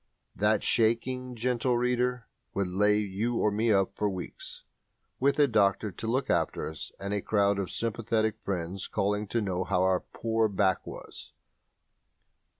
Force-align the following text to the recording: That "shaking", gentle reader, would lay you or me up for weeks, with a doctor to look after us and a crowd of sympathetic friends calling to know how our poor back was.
That 0.35 0.63
"shaking", 0.63 1.35
gentle 1.35 1.77
reader, 1.77 2.27
would 2.55 2.65
lay 2.69 2.97
you 2.97 3.35
or 3.35 3.51
me 3.51 3.71
up 3.71 3.95
for 3.95 4.09
weeks, 4.09 4.63
with 5.19 5.37
a 5.37 5.47
doctor 5.47 5.91
to 5.91 6.07
look 6.07 6.27
after 6.27 6.67
us 6.67 6.91
and 6.99 7.13
a 7.13 7.21
crowd 7.21 7.59
of 7.59 7.69
sympathetic 7.69 8.39
friends 8.41 8.87
calling 8.87 9.27
to 9.27 9.41
know 9.41 9.63
how 9.63 9.83
our 9.83 9.99
poor 9.99 10.47
back 10.47 10.87
was. 10.87 11.33